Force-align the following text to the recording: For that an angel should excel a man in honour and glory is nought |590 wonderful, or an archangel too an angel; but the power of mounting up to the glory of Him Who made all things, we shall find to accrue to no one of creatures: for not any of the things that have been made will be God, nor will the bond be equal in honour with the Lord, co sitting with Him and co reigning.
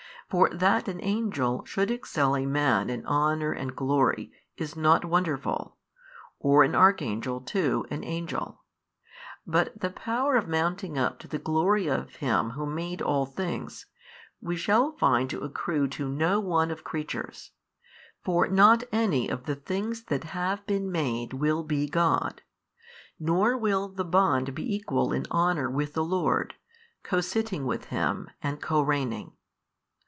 For 0.29 0.49
that 0.51 0.87
an 0.87 1.03
angel 1.03 1.65
should 1.65 1.91
excel 1.91 2.37
a 2.37 2.45
man 2.45 2.89
in 2.89 3.05
honour 3.05 3.51
and 3.51 3.75
glory 3.75 4.31
is 4.55 4.77
nought 4.77 5.01
|590 5.01 5.09
wonderful, 5.09 5.77
or 6.39 6.63
an 6.63 6.73
archangel 6.73 7.41
too 7.41 7.85
an 7.91 8.05
angel; 8.05 8.61
but 9.45 9.77
the 9.81 9.89
power 9.89 10.37
of 10.37 10.47
mounting 10.47 10.97
up 10.97 11.19
to 11.19 11.27
the 11.27 11.37
glory 11.37 11.87
of 11.87 12.15
Him 12.15 12.51
Who 12.51 12.65
made 12.65 13.01
all 13.01 13.25
things, 13.25 13.87
we 14.39 14.55
shall 14.55 14.93
find 14.93 15.29
to 15.31 15.41
accrue 15.41 15.89
to 15.89 16.07
no 16.07 16.39
one 16.39 16.71
of 16.71 16.85
creatures: 16.85 17.51
for 18.23 18.47
not 18.47 18.85
any 18.89 19.27
of 19.27 19.43
the 19.43 19.55
things 19.57 20.05
that 20.05 20.23
have 20.23 20.65
been 20.65 20.89
made 20.89 21.33
will 21.33 21.61
be 21.65 21.89
God, 21.89 22.41
nor 23.19 23.57
will 23.57 23.89
the 23.89 24.05
bond 24.05 24.55
be 24.55 24.73
equal 24.73 25.11
in 25.11 25.25
honour 25.29 25.69
with 25.69 25.91
the 25.93 26.05
Lord, 26.05 26.55
co 27.03 27.19
sitting 27.19 27.65
with 27.65 27.87
Him 27.87 28.29
and 28.41 28.61
co 28.61 28.81
reigning. 28.81 29.33